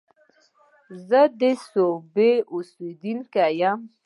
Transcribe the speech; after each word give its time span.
زه 1.07 1.21
د 1.39 1.41
صوابۍ 1.67 2.33
اوسيدونکی 2.53 3.49
يم 3.61 3.79